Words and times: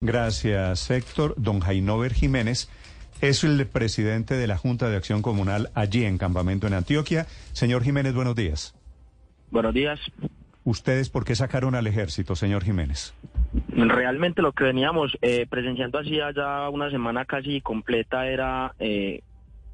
Gracias, 0.00 0.92
Héctor. 0.92 1.34
Don 1.36 1.58
Jainover 1.58 2.14
Jiménez 2.14 2.70
es 3.20 3.42
el 3.42 3.66
presidente 3.66 4.34
de 4.34 4.46
la 4.46 4.56
Junta 4.56 4.88
de 4.88 4.96
Acción 4.96 5.22
Comunal 5.22 5.70
allí 5.74 6.04
en 6.04 6.18
Campamento 6.18 6.68
en 6.68 6.74
Antioquia. 6.74 7.26
Señor 7.52 7.82
Jiménez, 7.82 8.14
buenos 8.14 8.36
días. 8.36 8.76
Buenos 9.50 9.74
días. 9.74 9.98
¿Ustedes 10.62 11.10
por 11.10 11.24
qué 11.24 11.34
sacaron 11.34 11.74
al 11.74 11.88
ejército, 11.88 12.36
señor 12.36 12.62
Jiménez? 12.62 13.12
Realmente 13.70 14.40
lo 14.40 14.52
que 14.52 14.64
veníamos 14.64 15.18
eh, 15.20 15.46
presenciando 15.50 15.98
hacía 15.98 16.30
ya 16.30 16.68
una 16.68 16.90
semana 16.90 17.24
casi 17.24 17.60
completa 17.60 18.28
era 18.28 18.74
eh, 18.78 19.22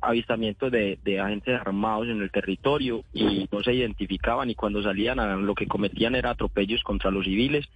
avistamiento 0.00 0.70
de, 0.70 0.98
de, 1.04 1.20
agentes 1.20 1.60
armados 1.60 2.08
en 2.08 2.22
el 2.22 2.30
territorio 2.30 3.04
y 3.12 3.46
no 3.52 3.62
se 3.62 3.74
identificaban 3.74 4.48
y 4.48 4.54
cuando 4.54 4.82
salían 4.82 5.44
lo 5.44 5.54
que 5.54 5.66
cometían 5.66 6.14
era 6.14 6.30
atropellos 6.30 6.82
contra 6.82 7.10
los 7.10 7.24
civiles 7.24 7.68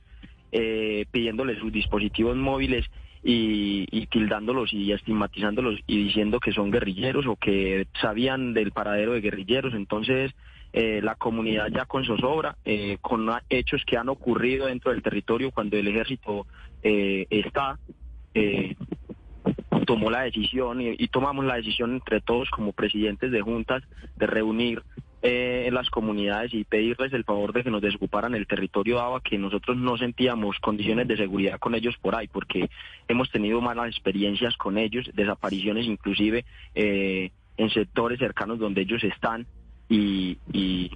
eh, 0.53 1.07
pidiéndoles 1.11 1.59
sus 1.59 1.73
dispositivos 1.73 2.37
móviles 2.37 2.87
y, 3.23 4.07
tildándolos 4.07 4.73
y 4.73 4.93
estigmatizándolos 4.93 5.80
y 5.87 6.05
diciendo 6.05 6.41
que 6.41 6.52
son 6.52 6.71
guerrilleros 6.71 7.27
o 7.27 7.37
que 7.37 7.87
sabían 8.01 8.55
del 8.55 8.73
paradero 8.73 9.12
de 9.12 9.21
guerrilleros. 9.21 9.74
Entonces, 9.74 10.34
eh, 10.73 11.01
la 11.02 11.15
comunidad 11.15 11.69
ya 11.69 11.84
con 11.87 12.05
zozobra, 12.05 12.57
eh, 12.65 12.98
con 13.01 13.29
hechos 13.48 13.83
que 13.87 13.97
han 13.97 14.09
ocurrido 14.09 14.66
dentro 14.66 14.93
del 14.93 15.02
territorio 15.02 15.51
cuando 15.51 15.77
el 15.77 15.88
ejército 15.88 16.47
eh, 16.83 17.27
está, 17.30 17.79
eh, 18.35 18.77
tomó 19.87 20.10
la 20.10 20.23
decisión 20.23 20.80
y 20.83 21.09
tomamos 21.09 21.45
la 21.46 21.57
decisión 21.57 21.95
entre 21.95 22.21
todos 22.21 22.51
como 22.51 22.73
presidentes 22.73 23.30
de 23.30 23.41
juntas 23.41 23.83
de 24.16 24.27
reunir 24.27 24.83
eh, 25.23 25.65
en 25.67 25.75
las 25.75 25.91
comunidades 25.91 26.55
y 26.55 26.63
pedirles 26.65 27.13
el 27.13 27.25
favor 27.25 27.53
de 27.53 27.65
que 27.65 27.71
nos 27.71 27.83
desocuparan 27.83 28.35
el 28.35 28.47
territorio 28.47 29.01
ABA, 29.01 29.21
que 29.21 29.37
nosotros 29.37 29.77
no 29.77 29.97
sentíamos 29.97 30.59
condiciones 30.61 31.09
de 31.09 31.17
seguridad 31.17 31.59
con 31.59 31.75
ellos 31.75 31.97
por 32.01 32.15
ahí, 32.15 32.29
porque 32.29 32.71
hemos 33.09 33.31
tenido 33.31 33.61
malas 33.61 33.89
experiencias 33.89 34.57
con 34.57 34.79
ellos, 34.79 35.11
desapariciones 35.15 35.87
inclusive 35.87 36.45
eh, 36.75 37.33
en 37.57 37.71
sectores 37.71 38.21
cercanos 38.21 38.60
donde 38.60 38.83
ellos 38.83 39.02
están 39.02 39.47
y, 39.88 40.38
y 40.52 40.91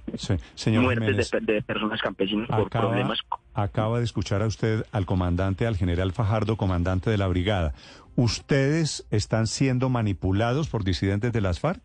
muertes 0.67 1.31
de, 1.31 1.39
de, 1.41 1.61
personas 1.61 2.01
campesinas 2.01 2.47
por 2.47 2.69
problemas. 2.69 3.19
Acaba 3.53 3.97
de 3.97 4.05
escuchar 4.05 4.41
a 4.41 4.47
usted 4.47 4.85
al 4.91 5.05
comandante, 5.05 5.67
al 5.67 5.75
general 5.75 6.11
Fajardo, 6.11 6.55
comandante 6.55 7.09
de 7.09 7.17
la 7.17 7.27
brigada. 7.27 7.73
¿Ustedes 8.15 9.05
están 9.09 9.47
siendo 9.47 9.89
manipulados 9.89 10.69
por 10.69 10.83
disidentes 10.83 11.33
de 11.33 11.41
las 11.41 11.59
FARC? 11.59 11.81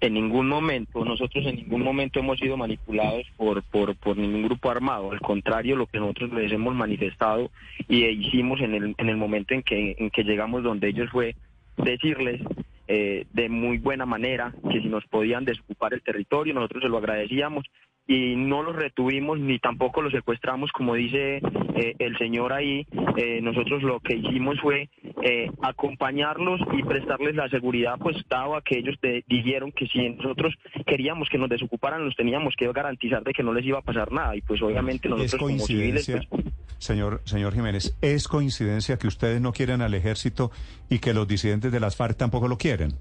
En 0.00 0.14
ningún 0.14 0.48
momento, 0.48 1.04
nosotros 1.04 1.46
en 1.46 1.56
ningún 1.56 1.82
momento 1.82 2.20
hemos 2.20 2.38
sido 2.38 2.56
manipulados 2.56 3.26
por, 3.36 3.62
por, 3.62 4.16
ningún 4.16 4.42
grupo 4.42 4.70
armado. 4.70 5.10
Al 5.10 5.20
contrario, 5.20 5.74
lo 5.74 5.86
que 5.86 5.98
nosotros 5.98 6.32
les 6.34 6.52
hemos 6.52 6.74
manifestado 6.74 7.50
y 7.88 8.04
hicimos 8.04 8.60
en 8.60 8.74
el, 8.74 8.94
en 8.98 9.08
el 9.08 9.16
momento 9.16 9.54
en 9.54 9.62
que, 9.62 9.96
en 9.98 10.10
que 10.10 10.24
llegamos 10.24 10.62
donde 10.62 10.88
ellos 10.88 11.08
fue 11.10 11.34
decirles 11.78 12.40
eh, 12.88 13.26
de 13.32 13.48
muy 13.48 13.78
buena 13.78 14.06
manera 14.06 14.54
que 14.70 14.80
si 14.80 14.88
nos 14.88 15.04
podían 15.06 15.44
desocupar 15.44 15.94
el 15.94 16.02
territorio, 16.02 16.54
nosotros 16.54 16.82
se 16.82 16.88
lo 16.88 16.98
agradecíamos 16.98 17.64
y 18.06 18.36
no 18.36 18.62
los 18.62 18.76
retuvimos 18.76 19.40
ni 19.40 19.58
tampoco 19.58 20.00
los 20.00 20.12
secuestramos, 20.12 20.70
como 20.70 20.94
dice 20.94 21.40
eh, 21.74 21.94
el 21.98 22.16
señor 22.18 22.52
ahí. 22.52 22.86
Eh, 23.16 23.40
nosotros 23.42 23.82
lo 23.82 23.98
que 24.00 24.14
hicimos 24.14 24.60
fue 24.60 24.88
eh, 25.28 25.50
acompañarlos 25.60 26.60
y 26.72 26.84
prestarles 26.84 27.34
la 27.34 27.48
seguridad, 27.48 27.98
pues 27.98 28.16
dado 28.30 28.54
a 28.54 28.62
que 28.62 28.78
ellos 28.78 28.94
dijeron 29.26 29.72
que 29.72 29.88
si 29.88 30.08
nosotros 30.10 30.54
queríamos 30.86 31.28
que 31.28 31.36
nos 31.36 31.48
desocuparan, 31.48 32.04
nos 32.04 32.14
teníamos 32.14 32.54
que 32.56 32.70
garantizar 32.72 33.24
de 33.24 33.32
que 33.32 33.42
no 33.42 33.52
les 33.52 33.64
iba 33.64 33.80
a 33.80 33.82
pasar 33.82 34.12
nada. 34.12 34.36
Y 34.36 34.42
pues 34.42 34.62
obviamente 34.62 35.08
nosotros 35.08 35.40
como 35.40 35.58
civiles... 35.58 36.08
Pues, 36.08 36.44
señor, 36.78 37.22
señor 37.24 37.54
Jiménez, 37.54 37.98
¿es 38.02 38.28
coincidencia 38.28 38.98
que 38.98 39.08
ustedes 39.08 39.40
no 39.40 39.52
quieren 39.52 39.82
al 39.82 39.94
ejército 39.94 40.52
y 40.88 41.00
que 41.00 41.12
los 41.12 41.26
disidentes 41.26 41.72
de 41.72 41.80
las 41.80 41.96
FARC 41.96 42.16
tampoco 42.16 42.46
lo 42.46 42.56
quieren? 42.56 42.92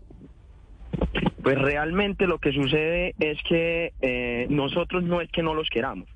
Pues 1.44 1.60
realmente 1.60 2.26
lo 2.26 2.40
que 2.40 2.52
sucede 2.54 3.14
es 3.20 3.38
que 3.48 3.94
eh, 4.02 4.48
nosotros 4.50 5.04
no 5.04 5.22
es 5.22 5.30
que 5.30 5.44
no 5.44 5.54
los 5.54 5.70
queramos. 5.70 6.10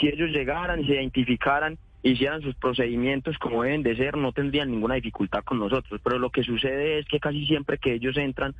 Si 0.00 0.08
ellos 0.08 0.30
llegaran, 0.30 0.86
se 0.86 0.94
identificaran, 0.94 1.76
hicieran 2.02 2.42
sus 2.42 2.54
procedimientos 2.56 3.38
como 3.38 3.62
deben 3.62 3.82
de 3.82 3.96
ser, 3.96 4.16
no 4.16 4.32
tendrían 4.32 4.70
ninguna 4.70 4.96
dificultad 4.96 5.44
con 5.44 5.58
nosotros. 5.58 6.00
Pero 6.02 6.18
lo 6.18 6.30
que 6.30 6.42
sucede 6.42 6.98
es 6.98 7.06
que 7.06 7.20
casi 7.20 7.46
siempre 7.46 7.78
que 7.78 7.94
ellos 7.94 8.16
entran 8.16 8.54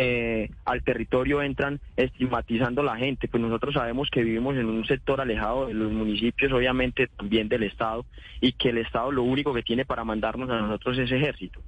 eh, 0.00 0.48
al 0.64 0.84
territorio 0.84 1.42
entran 1.42 1.80
estigmatizando 1.96 2.82
a 2.82 2.84
la 2.84 2.96
gente, 2.96 3.26
pues 3.26 3.42
nosotros 3.42 3.74
sabemos 3.74 4.08
que 4.10 4.22
vivimos 4.22 4.56
en 4.56 4.66
un 4.66 4.86
sector 4.86 5.20
alejado 5.20 5.66
de 5.66 5.74
los 5.74 5.90
municipios, 5.90 6.52
obviamente 6.52 7.08
también 7.08 7.48
del 7.48 7.64
Estado, 7.64 8.06
y 8.40 8.52
que 8.52 8.68
el 8.68 8.78
Estado 8.78 9.10
lo 9.10 9.24
único 9.24 9.52
que 9.52 9.64
tiene 9.64 9.84
para 9.84 10.04
mandarnos 10.04 10.48
a 10.50 10.60
nosotros 10.60 10.98
es 10.98 11.10
ejército. 11.10 11.60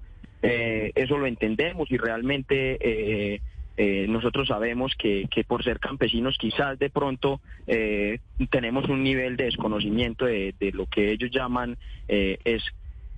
Eh, 0.42 0.92
eso 0.94 1.18
lo 1.18 1.26
entendemos 1.26 1.90
y 1.90 1.98
realmente 1.98 2.78
eh, 2.80 3.40
eh, 3.82 4.04
nosotros 4.06 4.48
sabemos 4.48 4.92
que, 4.94 5.26
que, 5.30 5.42
por 5.42 5.64
ser 5.64 5.80
campesinos 5.80 6.36
quizás 6.38 6.78
de 6.78 6.90
pronto 6.90 7.40
eh, 7.66 8.18
tenemos 8.50 8.86
un 8.90 9.02
nivel 9.02 9.38
de 9.38 9.44
desconocimiento 9.44 10.26
de, 10.26 10.54
de 10.60 10.70
lo 10.72 10.84
que 10.84 11.12
ellos 11.12 11.30
llaman 11.30 11.78
eh, 12.06 12.36
es 12.44 12.62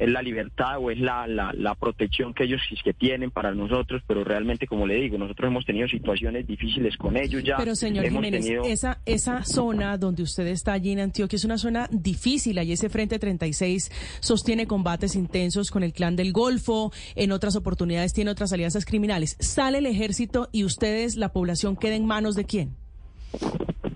es 0.03 0.11
la 0.11 0.21
libertad 0.21 0.79
o 0.81 0.91
es 0.91 0.99
la, 0.99 1.27
la, 1.27 1.53
la 1.53 1.75
protección 1.77 2.35
que 2.35 2.45
ellos 2.45 2.61
que 2.83 2.93
tienen 2.93 3.31
para 3.31 3.55
nosotros, 3.55 4.03
pero 4.07 4.25
realmente, 4.25 4.67
como 4.67 4.87
le 4.87 4.97
digo, 4.97 5.17
nosotros 5.17 5.49
hemos 5.49 5.65
tenido 5.65 5.87
situaciones 5.87 6.47
difíciles 6.47 6.97
con 6.97 7.17
ellos 7.17 7.43
ya. 7.45 7.57
Pero 7.57 7.77
señor 7.77 8.09
Jiménez, 8.09 8.45
esa, 8.65 9.01
esa 9.07 9.45
zona 9.45 9.97
donde 9.99 10.25
usted 10.25 10.47
está 10.49 10.73
allí 10.73 10.91
en 10.91 11.01
Antioquia 11.01 11.37
es 11.37 11.45
una 11.45 11.59
zona 11.59 11.89
difícil, 11.93 12.59
allí 12.59 12.73
ese 12.73 12.89
Frente 12.89 13.19
36 13.19 13.91
sostiene 14.21 14.67
combates 14.67 15.15
intensos 15.15 15.71
con 15.71 15.85
el 15.85 15.93
clan 15.93 16.17
del 16.17 16.33
Golfo, 16.33 16.93
en 17.15 17.31
otras 17.31 17.55
oportunidades 17.55 18.13
tiene 18.13 18.31
otras 18.31 18.53
alianzas 18.53 18.85
criminales. 18.85 19.37
Sale 19.39 19.79
el 19.79 19.87
ejército 19.87 20.49
y 20.51 20.65
ustedes, 20.65 21.17
la 21.17 21.33
población, 21.33 21.77
queda 21.77 21.95
en 21.95 22.07
manos 22.07 22.35
de 22.35 22.45
quién? 22.45 22.77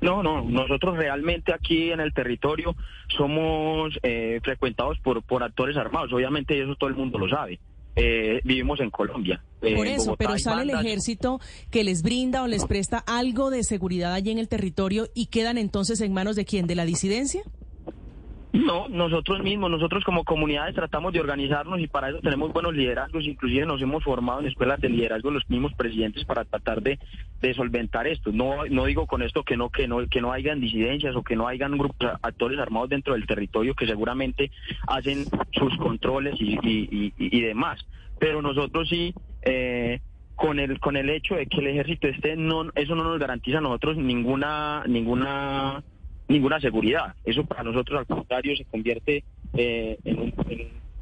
No, 0.06 0.22
no, 0.22 0.41
nosotros 0.41 0.97
realmente 0.97 1.53
aquí 1.53 1.91
en 1.91 1.99
el 1.99 2.15
territorio 2.15 2.77
somos 3.09 3.99
eh, 4.05 4.39
frecuentados 4.41 5.00
por, 5.00 5.21
por 5.25 5.43
actores 5.43 5.77
armados, 5.77 6.12
obviamente 6.12 6.62
eso 6.62 6.77
todo 6.77 6.89
el 6.89 6.94
mundo 6.94 7.19
lo 7.19 7.28
sabe. 7.28 7.59
Eh, 7.97 8.41
vivimos 8.45 8.78
en 8.78 8.91
Colombia. 8.91 9.43
Eh, 9.62 9.75
por 9.75 9.89
eso, 9.89 10.15
pero 10.16 10.39
sale 10.39 10.71
el 10.71 10.78
ejército 10.78 11.41
que 11.72 11.83
les 11.83 12.03
brinda 12.03 12.45
o 12.45 12.47
les 12.47 12.66
presta 12.66 12.99
algo 12.99 13.50
de 13.50 13.65
seguridad 13.65 14.12
allí 14.12 14.31
en 14.31 14.39
el 14.39 14.49
territorio 14.49 15.09
y 15.12 15.27
quedan 15.27 15.59
entonces 15.59 16.00
en 16.00 16.12
manos 16.12 16.37
de 16.37 16.45
quién, 16.45 16.69
de 16.69 16.77
la 16.77 16.84
disidencia? 16.84 17.43
No, 18.65 18.89
nosotros 18.89 19.43
mismos, 19.43 19.71
nosotros 19.71 20.05
como 20.05 20.25
comunidades 20.25 20.75
tratamos 20.75 21.12
de 21.12 21.21
organizarnos 21.21 21.81
y 21.81 21.87
para 21.87 22.11
eso 22.11 22.21
tenemos 22.21 22.53
buenos 22.53 22.75
liderazgos, 22.75 23.25
inclusive 23.25 23.67
nos 23.67 23.83
hemos 23.83 24.03
formado 24.05 24.41
en 24.41 24.47
escuelas 24.47 24.81
de 24.81 24.89
liderazgo 24.89 25.31
los 25.31 25.49
mismos 25.49 25.75
presidentes 25.75 26.25
para 26.25 26.44
tratar 26.44 26.83
de, 26.83 26.99
solventar 27.55 28.06
esto. 28.06 28.33
No, 28.33 28.65
no 28.69 28.87
digo 28.87 29.06
con 29.06 29.22
esto 29.22 29.45
que 29.45 29.56
no, 29.56 29.71
que 29.71 29.87
no, 29.87 30.06
que 30.09 30.21
no 30.21 30.33
hayan 30.33 30.61
disidencias 30.61 31.15
o 31.15 31.22
que 31.22 31.37
no 31.37 31.47
hayan 31.47 31.78
grupos 31.78 32.11
actores 32.22 32.59
armados 32.59 32.91
dentro 32.91 33.15
del 33.15 33.27
territorio 33.27 33.75
que 33.75 33.87
seguramente 33.87 34.50
hacen 34.89 35.25
sus 35.53 35.77
controles 35.77 36.34
y, 36.41 37.12
y 37.16 37.41
demás. 37.41 37.87
Pero 38.19 38.43
nosotros 38.43 38.89
sí 38.89 39.15
eh, 39.43 40.00
con 40.34 40.59
el 40.59 40.78
con 40.81 40.97
el 40.97 41.09
hecho 41.09 41.34
de 41.34 41.47
que 41.47 41.59
el 41.61 41.69
ejército 41.69 42.09
esté, 42.09 42.37
no, 42.37 42.71
eso 42.75 42.95
no 42.95 43.05
nos 43.05 43.19
garantiza 43.19 43.59
a 43.59 43.62
nosotros 43.62 43.97
ninguna 43.97 44.84
ninguna 44.87 45.83
ninguna 46.29 46.61
seguridad. 46.61 47.15
Eso 47.25 47.45
para 47.45 47.63
nosotros 47.63 48.01
al 48.01 48.07
contrario 48.07 48.57
se 48.57 48.65
convierte 48.65 49.25
eh, 49.55 49.99
en, 50.05 50.35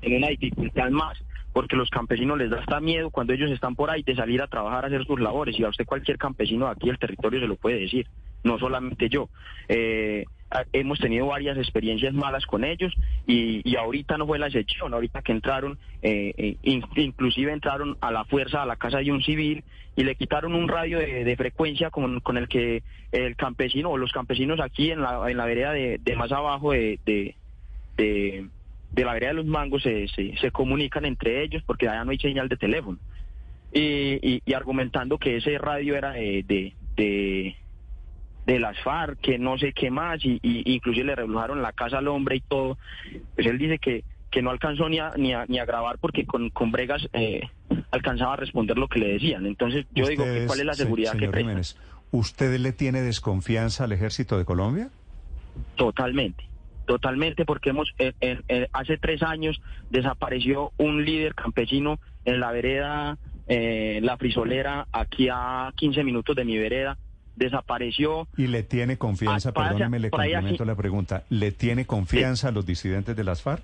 en, 0.02 0.16
una 0.16 0.28
dificultad 0.28 0.90
más, 0.90 1.18
porque 1.52 1.76
los 1.76 1.88
campesinos 1.90 2.38
les 2.38 2.50
da 2.50 2.60
hasta 2.60 2.80
miedo 2.80 3.10
cuando 3.10 3.32
ellos 3.32 3.50
están 3.50 3.74
por 3.74 3.90
ahí 3.90 4.02
de 4.02 4.14
salir 4.14 4.42
a 4.42 4.48
trabajar 4.48 4.84
a 4.84 4.88
hacer 4.88 5.04
sus 5.06 5.20
labores, 5.20 5.58
y 5.58 5.64
a 5.64 5.68
usted 5.68 5.86
cualquier 5.86 6.18
campesino 6.18 6.66
de 6.66 6.72
aquí 6.72 6.88
del 6.88 6.98
territorio 6.98 7.40
se 7.40 7.48
lo 7.48 7.56
puede 7.56 7.80
decir, 7.80 8.06
no 8.42 8.58
solamente 8.58 9.08
yo. 9.08 9.28
Eh, 9.68 10.24
hemos 10.72 10.98
tenido 10.98 11.26
varias 11.26 11.58
experiencias 11.58 12.14
malas 12.14 12.46
con 12.46 12.64
ellos 12.64 12.92
y, 13.26 13.68
y, 13.68 13.76
ahorita 13.76 14.16
no 14.18 14.26
fue 14.26 14.38
la 14.38 14.46
excepción, 14.46 14.94
ahorita 14.94 15.22
que 15.22 15.32
entraron, 15.32 15.78
eh, 16.02 16.32
eh 16.36 16.56
inclusive 16.96 17.52
entraron 17.52 17.96
a 18.00 18.10
la 18.12 18.24
fuerza 18.24 18.62
a 18.62 18.66
la 18.66 18.76
casa 18.76 18.98
de 18.98 19.10
un 19.10 19.22
civil 19.22 19.64
y 19.96 20.04
le 20.04 20.14
quitaron 20.16 20.54
un 20.54 20.68
radio 20.68 20.98
de, 20.98 21.24
de 21.24 21.36
frecuencia 21.36 21.90
con, 21.90 22.20
con, 22.20 22.36
el 22.36 22.48
que 22.48 22.82
el 23.12 23.36
campesino 23.36 23.90
o 23.90 23.98
los 23.98 24.12
campesinos 24.12 24.60
aquí 24.60 24.90
en 24.90 25.00
la, 25.00 25.30
en 25.30 25.36
la 25.36 25.44
vereda 25.44 25.72
de, 25.72 26.16
más 26.16 26.32
abajo 26.32 26.72
de, 26.72 26.98
de, 27.04 27.34
de, 27.96 29.04
la 29.04 29.12
vereda 29.12 29.30
de 29.30 29.36
los 29.36 29.46
mangos 29.46 29.82
se, 29.82 30.06
se, 30.08 30.50
comunican 30.50 31.04
entre 31.04 31.42
ellos 31.42 31.62
porque 31.66 31.88
allá 31.88 32.04
no 32.04 32.10
hay 32.10 32.18
señal 32.18 32.48
de 32.48 32.56
teléfono. 32.56 32.98
Y, 33.72 34.18
y, 34.22 34.42
y 34.46 34.52
argumentando 34.54 35.18
que 35.18 35.36
ese 35.36 35.58
radio 35.58 35.96
era 35.96 36.12
de, 36.12 36.72
de 36.96 37.56
de 38.46 38.58
las 38.58 38.78
FARC, 38.80 39.18
que 39.20 39.38
no 39.38 39.58
sé 39.58 39.72
qué 39.72 39.90
más, 39.90 40.24
y, 40.24 40.38
y 40.42 40.74
inclusive 40.74 41.06
le 41.06 41.14
rebajaron 41.14 41.62
la 41.62 41.72
casa 41.72 41.98
al 41.98 42.08
hombre 42.08 42.36
y 42.36 42.40
todo. 42.40 42.78
Pues 43.34 43.46
él 43.46 43.58
dice 43.58 43.78
que, 43.78 44.04
que 44.30 44.42
no 44.42 44.50
alcanzó 44.50 44.88
ni 44.88 44.98
a, 44.98 45.12
ni 45.16 45.32
a, 45.32 45.46
ni 45.46 45.58
a 45.58 45.64
grabar 45.64 45.98
porque 45.98 46.26
con, 46.26 46.50
con 46.50 46.72
bregas 46.72 47.08
eh, 47.12 47.42
alcanzaba 47.90 48.34
a 48.34 48.36
responder 48.36 48.76
lo 48.76 48.88
que 48.88 48.98
le 48.98 49.12
decían. 49.14 49.46
Entonces 49.46 49.86
yo 49.94 50.06
digo, 50.06 50.24
que 50.24 50.46
¿cuál 50.46 50.60
es 50.60 50.66
la 50.66 50.74
seguridad 50.74 51.12
que 51.16 51.26
Jiménez, 51.26 51.76
¿Usted 52.10 52.58
le 52.58 52.72
tiene 52.72 53.02
desconfianza 53.02 53.84
al 53.84 53.92
ejército 53.92 54.36
de 54.36 54.44
Colombia? 54.44 54.88
Totalmente, 55.76 56.44
totalmente, 56.86 57.44
porque 57.44 57.70
hemos 57.70 57.94
hace 58.72 58.98
tres 58.98 59.22
años 59.22 59.60
desapareció 59.90 60.72
un 60.76 61.04
líder 61.04 61.34
campesino 61.34 61.98
en 62.24 62.40
la 62.40 62.52
vereda 62.52 63.18
eh, 63.46 64.00
La 64.02 64.16
Frisolera, 64.16 64.86
aquí 64.92 65.28
a 65.30 65.72
15 65.76 66.02
minutos 66.02 66.34
de 66.34 66.44
mi 66.44 66.56
vereda, 66.56 66.96
desapareció. 67.36 68.28
¿Y 68.36 68.46
le 68.46 68.62
tiene 68.62 68.96
confianza, 68.98 69.50
ah, 69.50 69.52
perdóneme, 69.52 69.98
le 69.98 70.10
complemento 70.10 70.64
la 70.64 70.74
pregunta, 70.74 71.24
¿le 71.30 71.52
tiene 71.52 71.86
confianza 71.86 72.48
a 72.48 72.52
los 72.52 72.66
disidentes 72.66 73.16
de 73.16 73.24
las 73.24 73.42
FARC? 73.42 73.62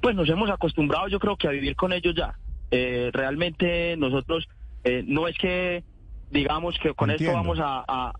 Pues 0.00 0.16
nos 0.16 0.28
hemos 0.28 0.50
acostumbrado 0.50 1.08
yo 1.08 1.20
creo 1.20 1.36
que 1.36 1.48
a 1.48 1.50
vivir 1.50 1.76
con 1.76 1.92
ellos 1.92 2.14
ya. 2.16 2.34
Eh, 2.70 3.10
realmente 3.12 3.96
nosotros, 3.96 4.48
eh, 4.84 5.04
no 5.06 5.28
es 5.28 5.36
que 5.38 5.84
digamos 6.30 6.78
que 6.82 6.94
con 6.94 7.10
esto 7.10 7.32
vamos 7.32 7.58
a, 7.60 7.84
a, 7.86 8.12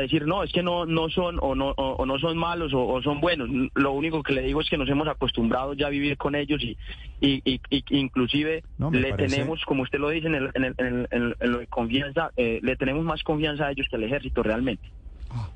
decir 0.00 0.26
no 0.26 0.42
es 0.42 0.52
que 0.52 0.62
no 0.62 0.86
no 0.86 1.08
son 1.10 1.38
o 1.40 1.54
no 1.54 1.70
o, 1.76 2.06
no 2.06 2.18
son 2.18 2.38
malos 2.38 2.72
o, 2.74 3.00
son 3.02 3.20
buenos. 3.20 3.48
Lo 3.74 3.92
único 3.92 4.22
que 4.22 4.32
le 4.32 4.42
digo 4.42 4.60
es 4.60 4.68
que 4.68 4.78
nos 4.78 4.88
hemos 4.88 5.08
acostumbrado 5.08 5.74
ya 5.74 5.86
a 5.86 5.90
vivir 5.90 6.16
con 6.16 6.34
ellos 6.34 6.62
y, 6.62 6.76
y, 7.20 7.60
inclusive 7.90 8.62
le 8.92 9.12
tenemos 9.14 9.64
como 9.64 9.82
usted 9.82 9.98
lo 9.98 10.10
dice 10.10 10.28
en 10.28 10.34
el, 10.34 10.50
en 10.54 11.36
el, 11.40 11.68
confianza 11.68 12.30
eh, 12.36 12.60
le 12.62 12.76
tenemos 12.76 13.04
más 13.04 13.22
confianza 13.22 13.66
a 13.66 13.72
ellos 13.72 13.86
que 13.90 13.96
al 13.96 14.04
ejército 14.04 14.42
realmente. 14.42 14.88
Ah, 15.30 15.48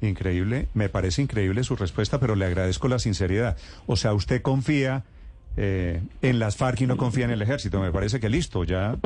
increíble 0.00 0.68
me 0.74 0.88
parece 0.88 1.22
increíble 1.22 1.64
su 1.64 1.76
respuesta 1.76 2.18
pero 2.18 2.36
le 2.36 2.46
agradezco 2.46 2.88
la 2.88 2.98
sinceridad. 2.98 3.56
O 3.86 3.96
sea 3.96 4.14
usted 4.14 4.40
confía 4.40 5.04
eh, 5.56 6.02
en 6.22 6.38
las 6.38 6.56
FARC 6.56 6.80
y 6.80 6.86
no 6.86 6.96
confía 6.96 7.26
en 7.26 7.30
el 7.30 7.42
ejército. 7.42 7.80
Me 7.80 7.92
parece 7.92 8.18
que 8.20 8.28
listo 8.28 8.64
ya 8.64 8.96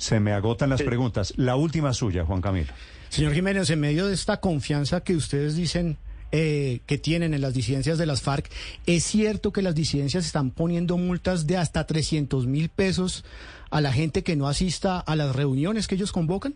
se 0.00 0.18
me 0.18 0.32
agotan 0.32 0.70
las 0.70 0.82
preguntas. 0.82 1.34
La 1.36 1.56
última 1.56 1.92
suya 1.92 2.24
Juan 2.24 2.40
Camilo. 2.40 2.72
Señor 3.10 3.34
Jiménez, 3.34 3.68
en 3.68 3.80
medio 3.80 4.06
de 4.06 4.14
esta 4.14 4.40
confianza 4.40 5.02
que 5.02 5.14
ustedes 5.14 5.56
dicen 5.56 5.98
eh, 6.32 6.80
que 6.86 6.96
tienen 6.96 7.34
en 7.34 7.42
las 7.42 7.52
disidencias 7.52 7.98
de 7.98 8.06
las 8.06 8.22
FARC, 8.22 8.50
¿es 8.86 9.04
cierto 9.04 9.52
que 9.52 9.60
las 9.60 9.74
disidencias 9.74 10.24
están 10.24 10.52
poniendo 10.52 10.96
multas 10.96 11.46
de 11.46 11.58
hasta 11.58 11.86
300 11.86 12.46
mil 12.46 12.70
pesos 12.70 13.24
a 13.70 13.82
la 13.82 13.92
gente 13.92 14.22
que 14.22 14.36
no 14.36 14.48
asista 14.48 14.98
a 14.98 15.16
las 15.16 15.36
reuniones 15.36 15.86
que 15.86 15.96
ellos 15.96 16.12
convocan? 16.12 16.54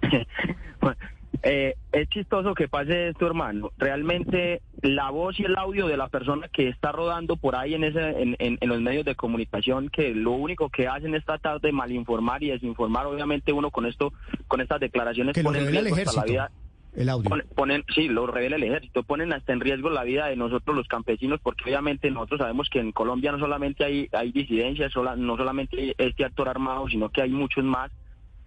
Eh, 1.42 1.74
es 1.92 2.08
chistoso 2.08 2.54
que 2.54 2.68
pase 2.68 3.08
esto, 3.08 3.26
hermano. 3.26 3.70
Realmente 3.78 4.60
la 4.82 5.10
voz 5.10 5.38
y 5.38 5.44
el 5.44 5.56
audio 5.56 5.86
de 5.86 5.96
la 5.96 6.08
persona 6.08 6.48
que 6.48 6.68
está 6.68 6.90
rodando 6.90 7.36
por 7.36 7.54
ahí 7.54 7.74
en, 7.74 7.84
ese, 7.84 8.36
en, 8.38 8.58
los 8.60 8.80
medios 8.80 9.04
de 9.04 9.14
comunicación, 9.14 9.88
que 9.88 10.14
lo 10.14 10.32
único 10.32 10.68
que 10.68 10.88
hacen 10.88 11.14
es 11.14 11.24
tratar 11.24 11.60
de 11.60 11.72
malinformar 11.72 12.42
y 12.42 12.50
desinformar, 12.50 13.06
obviamente 13.06 13.52
uno 13.52 13.70
con 13.70 13.86
esto, 13.86 14.12
con 14.48 14.60
estas 14.60 14.80
declaraciones 14.80 15.34
que 15.34 15.42
pone 15.42 15.60
en 15.60 15.68
riesgo 15.68 16.12
la 16.16 16.24
vida. 16.24 16.50
El 16.96 17.08
audio. 17.10 17.30
Ponen, 17.54 17.84
sí, 17.94 18.08
lo 18.08 18.26
revela 18.26 18.56
el 18.56 18.62
ejército, 18.64 19.04
ponen 19.04 19.32
hasta 19.32 19.52
en 19.52 19.60
riesgo 19.60 19.90
la 19.90 20.02
vida 20.02 20.26
de 20.26 20.36
nosotros 20.36 20.74
los 20.76 20.88
campesinos, 20.88 21.38
porque 21.40 21.64
obviamente 21.64 22.10
nosotros 22.10 22.40
sabemos 22.40 22.68
que 22.68 22.80
en 22.80 22.90
Colombia 22.90 23.30
no 23.30 23.38
solamente 23.38 23.84
hay, 23.84 24.08
hay 24.10 24.32
disidencias, 24.32 24.92
no 24.96 25.36
solamente 25.36 25.94
este 25.98 26.24
actor 26.24 26.48
armado, 26.48 26.88
sino 26.88 27.10
que 27.10 27.22
hay 27.22 27.30
muchos 27.30 27.62
más, 27.62 27.92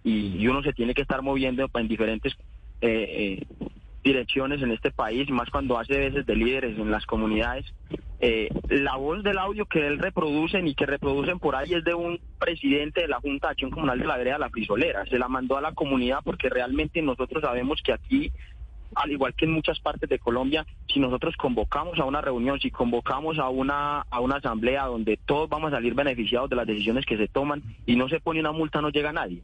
y 0.04 0.46
uno 0.48 0.62
se 0.62 0.72
tiene 0.72 0.92
que 0.92 1.02
estar 1.02 1.22
moviendo 1.22 1.70
en 1.72 1.88
diferentes 1.88 2.36
eh, 2.82 3.38
eh, 3.40 3.46
direcciones 4.04 4.60
en 4.60 4.72
este 4.72 4.90
país, 4.90 5.30
más 5.30 5.48
cuando 5.50 5.78
hace 5.78 5.96
veces 5.96 6.26
de 6.26 6.36
líderes 6.36 6.78
en 6.78 6.90
las 6.90 7.06
comunidades. 7.06 7.64
Eh, 8.20 8.48
la 8.68 8.96
voz 8.96 9.22
del 9.22 9.38
audio 9.38 9.66
que 9.66 9.86
él 9.86 9.98
reproduce 9.98 10.60
y 10.60 10.74
que 10.74 10.86
reproducen 10.86 11.38
por 11.38 11.56
ahí 11.56 11.74
es 11.74 11.84
de 11.84 11.94
un 11.94 12.20
presidente 12.38 13.00
de 13.00 13.08
la 13.08 13.20
Junta 13.20 13.48
de 13.48 13.52
Acción 13.52 13.70
Comunal 13.70 13.98
de 13.98 14.06
la 14.06 14.16
Vereda 14.16 14.38
La 14.38 14.50
Frisolera. 14.50 15.04
Se 15.06 15.18
la 15.18 15.28
mandó 15.28 15.56
a 15.56 15.60
la 15.60 15.72
comunidad 15.72 16.18
porque 16.24 16.48
realmente 16.48 17.02
nosotros 17.02 17.42
sabemos 17.42 17.80
que 17.82 17.92
aquí 17.92 18.32
al 18.94 19.10
igual 19.10 19.34
que 19.34 19.46
en 19.46 19.52
muchas 19.52 19.80
partes 19.80 20.08
de 20.08 20.18
Colombia, 20.18 20.66
si 20.92 21.00
nosotros 21.00 21.36
convocamos 21.36 21.98
a 21.98 22.04
una 22.04 22.20
reunión, 22.20 22.60
si 22.60 22.70
convocamos 22.70 23.38
a 23.38 23.48
una, 23.48 24.02
a 24.10 24.20
una 24.20 24.36
asamblea 24.36 24.84
donde 24.84 25.16
todos 25.16 25.48
vamos 25.48 25.72
a 25.72 25.76
salir 25.76 25.94
beneficiados 25.94 26.50
de 26.50 26.56
las 26.56 26.66
decisiones 26.66 27.06
que 27.06 27.16
se 27.16 27.28
toman 27.28 27.62
y 27.86 27.96
no 27.96 28.08
se 28.08 28.20
pone 28.20 28.40
una 28.40 28.52
multa, 28.52 28.80
no 28.80 28.90
llega 28.90 29.12
nadie. 29.12 29.42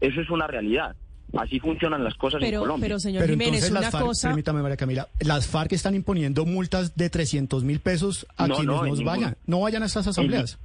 Eso 0.00 0.20
es 0.20 0.30
una 0.30 0.46
realidad. 0.46 0.96
Así 1.38 1.58
funcionan 1.60 2.04
las 2.04 2.14
cosas 2.14 2.42
en 2.42 2.54
Colombia. 2.54 2.86
Pero, 2.86 2.98
señor 2.98 3.28
Jiménez, 3.28 3.70
una 3.70 3.90
cosa... 3.90 4.28
Permítame, 4.28 4.62
María 4.62 4.76
Camila. 4.76 5.08
Las 5.20 5.46
FARC 5.46 5.72
están 5.72 5.94
imponiendo 5.94 6.46
multas 6.46 6.96
de 6.96 7.10
300 7.10 7.64
mil 7.64 7.80
pesos 7.80 8.26
a 8.36 8.46
quienes 8.46 8.66
no, 8.66 9.04
vayan. 9.04 9.36
No 9.46 9.60
vayan 9.60 9.82
a 9.82 9.86
estas 9.86 10.06
asambleas. 10.06 10.58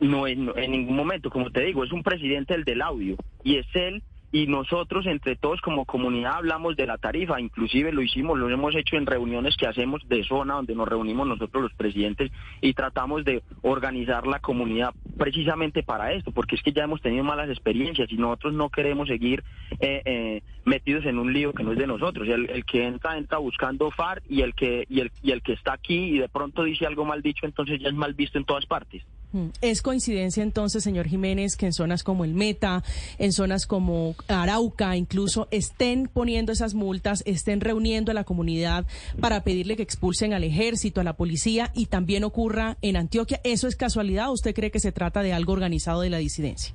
no, 0.00 0.26
en, 0.26 0.50
en, 0.56 0.70
ningún 0.70 0.96
momento. 0.96 1.30
Como 1.30 1.50
te 1.50 1.60
digo, 1.60 1.84
es 1.84 1.92
un 1.92 2.02
presidente 2.02 2.54
el 2.54 2.64
del 2.64 2.82
audio. 2.82 3.16
Y 3.44 3.56
es 3.56 3.66
él 3.74 4.02
y 4.32 4.46
nosotros 4.46 5.06
entre 5.06 5.36
todos 5.36 5.60
como 5.60 5.84
comunidad 5.84 6.36
hablamos 6.36 6.74
de 6.74 6.86
la 6.86 6.96
tarifa, 6.96 7.38
inclusive 7.38 7.92
lo 7.92 8.00
hicimos, 8.00 8.38
lo 8.38 8.48
hemos 8.48 8.74
hecho 8.74 8.96
en 8.96 9.04
reuniones 9.04 9.56
que 9.58 9.66
hacemos 9.66 10.02
de 10.08 10.24
zona 10.24 10.54
donde 10.54 10.74
nos 10.74 10.88
reunimos 10.88 11.28
nosotros 11.28 11.62
los 11.62 11.74
presidentes 11.74 12.32
y 12.62 12.72
tratamos 12.72 13.26
de 13.26 13.42
organizar 13.60 14.26
la 14.26 14.40
comunidad 14.40 14.94
precisamente 15.18 15.82
para 15.82 16.12
esto, 16.12 16.32
porque 16.32 16.56
es 16.56 16.62
que 16.62 16.72
ya 16.72 16.84
hemos 16.84 17.02
tenido 17.02 17.22
malas 17.24 17.50
experiencias 17.50 18.10
y 18.10 18.16
nosotros 18.16 18.54
no 18.54 18.70
queremos 18.70 19.08
seguir 19.08 19.44
eh, 19.80 20.00
eh, 20.06 20.42
metidos 20.64 21.04
en 21.04 21.18
un 21.18 21.32
lío 21.32 21.52
que 21.52 21.62
no 21.62 21.72
es 21.72 21.78
de 21.78 21.86
nosotros. 21.86 22.26
El, 22.26 22.64
que 22.64 22.86
entra 22.86 23.18
entra 23.18 23.36
buscando 23.36 23.90
FAR 23.90 24.22
y 24.28 24.40
el 24.40 24.54
que 24.54 24.86
y 24.88 25.00
el, 25.00 25.10
y 25.22 25.32
el 25.32 25.42
que 25.42 25.52
está 25.52 25.74
aquí 25.74 26.14
y 26.14 26.18
de 26.18 26.28
pronto 26.28 26.64
dice 26.64 26.86
algo 26.86 27.04
mal 27.04 27.20
dicho, 27.20 27.44
entonces 27.44 27.80
ya 27.80 27.88
es 27.88 27.94
mal 27.94 28.14
visto 28.14 28.38
en 28.38 28.44
todas 28.44 28.64
partes. 28.64 29.02
Mm. 29.32 29.46
¿Es 29.60 29.82
coincidencia 29.82 30.42
entonces, 30.42 30.84
señor 30.84 31.08
Jiménez, 31.08 31.56
que 31.56 31.66
en 31.66 31.72
zonas 31.72 32.04
como 32.04 32.24
el 32.24 32.34
Meta, 32.34 32.82
en 33.18 33.32
zonas 33.32 33.66
como 33.66 34.14
Arauca, 34.28 34.96
incluso 34.96 35.48
estén 35.50 36.08
poniendo 36.12 36.52
esas 36.52 36.74
multas, 36.74 37.22
estén 37.26 37.60
reuniendo 37.60 38.10
a 38.10 38.14
la 38.14 38.24
comunidad 38.24 38.86
para 39.20 39.42
pedirle 39.42 39.76
que 39.76 39.82
expulsen 39.82 40.34
al 40.34 40.44
ejército, 40.44 41.00
a 41.00 41.04
la 41.04 41.14
policía 41.14 41.70
y 41.74 41.86
también 41.86 42.24
ocurra 42.24 42.76
en 42.82 42.96
Antioquia? 42.96 43.40
¿Eso 43.44 43.68
es 43.68 43.76
casualidad 43.76 44.28
o 44.28 44.32
usted 44.32 44.54
cree 44.54 44.70
que 44.70 44.80
se 44.80 44.92
trata 44.92 45.22
de 45.22 45.32
algo 45.32 45.52
organizado 45.52 46.02
de 46.02 46.10
la 46.10 46.18
disidencia? 46.18 46.74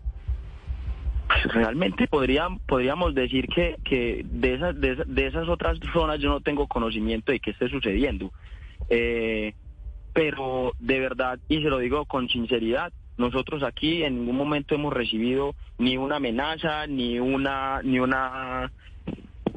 Pues 1.28 1.54
realmente 1.54 2.08
podríamos 2.08 3.14
decir 3.14 3.48
que, 3.48 3.76
que 3.84 4.26
de, 4.26 4.54
esas, 4.56 4.80
de, 4.80 5.28
esas 5.28 5.50
otras 5.50 5.78
zonas 5.92 6.20
yo 6.20 6.30
no 6.30 6.40
tengo 6.40 6.68
conocimiento 6.68 7.32
de 7.32 7.40
qué 7.40 7.52
esté 7.52 7.68
sucediendo. 7.68 8.32
Eh, 8.90 9.54
pero 10.18 10.74
de 10.80 11.00
verdad, 11.00 11.38
y 11.48 11.62
se 11.62 11.70
lo 11.70 11.78
digo 11.78 12.06
con 12.06 12.28
sinceridad, 12.28 12.92
nosotros 13.18 13.62
aquí 13.62 14.02
en 14.02 14.16
ningún 14.16 14.36
momento 14.36 14.74
hemos 14.74 14.92
recibido 14.92 15.54
ni 15.78 15.96
una 15.96 16.16
amenaza, 16.16 16.88
ni 16.88 17.20
una, 17.20 17.84
ni 17.84 18.00
una, 18.00 18.72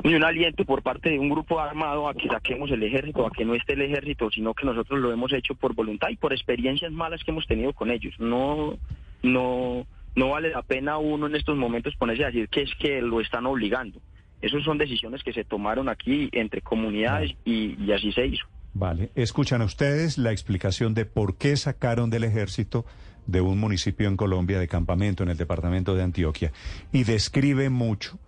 ni 0.05 0.15
un 0.15 0.23
aliento 0.23 0.67
por 0.67 0.83
parte 0.83 1.09
de 1.09 1.19
un 1.19 1.31
grupo 1.31 1.59
armado 1.61 2.07
a 2.07 2.13
que 2.13 2.29
saquemos 2.29 2.71
el 2.71 2.83
ejército, 2.83 3.27
a 3.27 3.31
que 3.31 3.47
no 3.47 3.55
esté 3.55 3.73
el 3.73 3.81
ejército, 3.81 4.31
sino 4.31 4.53
que 4.53 4.67
nosotros 4.67 5.01
lo 5.01 5.11
hemos 5.11 5.33
hecho 5.33 5.55
por 5.55 5.75
voluntad 5.75 6.11
y 6.11 6.17
por 6.17 6.35
experiencias 6.35 6.93
malas 6.93 7.25
que 7.25 7.31
hemos 7.31 7.47
tenido 7.47 7.73
con 7.73 7.91
ellos. 7.91 8.15
No, 8.19 8.77
no, 9.23 9.87
no 10.15 10.29
vale 10.29 10.51
la 10.51 10.61
pena 10.61 10.99
uno 10.99 11.27
en 11.27 11.37
estos 11.37 11.57
momentos 11.57 11.97
ponerse 11.97 12.25
a 12.25 12.27
decir 12.27 12.51
que 12.51 12.61
es 12.61 12.75
que 12.75 13.01
lo 13.01 13.23
están 13.23 13.47
obligando. 13.47 13.99
Esas 14.43 14.63
son 14.63 14.77
decisiones 14.77 15.23
que 15.23 15.33
se 15.33 15.45
tomaron 15.45 15.89
aquí 15.89 16.29
entre 16.33 16.61
comunidades 16.61 17.35
y 17.47 17.91
así 17.93 18.13
se 18.13 18.27
hizo. 18.27 18.47
Vale, 18.73 19.11
escuchan 19.15 19.63
ustedes 19.63 20.17
la 20.17 20.31
explicación 20.31 20.95
de 20.95 21.05
por 21.05 21.37
qué 21.37 21.57
sacaron 21.57 22.09
del 22.09 22.25
ejército 22.25 22.85
de 23.27 23.41
un 23.41 23.59
municipio 23.59 24.09
en 24.09 24.17
Colombia 24.17 24.59
de 24.59 24.69
campamento 24.69 25.23
en 25.23 25.31
el 25.31 25.37
departamento 25.37 25.95
de 25.95 26.03
Antioquia 26.03 26.53
y 26.93 27.05
describe 27.05 27.69
mucho 27.69 28.19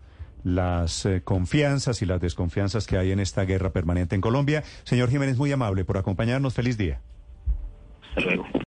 las 0.44 1.06
eh, 1.06 1.22
confianzas 1.22 2.02
y 2.02 2.06
las 2.06 2.20
desconfianzas 2.20 2.86
que 2.86 2.98
hay 2.98 3.12
en 3.12 3.20
esta 3.20 3.44
guerra 3.44 3.70
permanente 3.70 4.14
en 4.14 4.20
Colombia. 4.20 4.64
Señor 4.84 5.10
Jiménez, 5.10 5.38
muy 5.38 5.52
amable 5.52 5.84
por 5.84 5.98
acompañarnos. 5.98 6.54
Feliz 6.54 6.76
día. 6.76 7.00
Hasta 8.08 8.20
luego. 8.22 8.44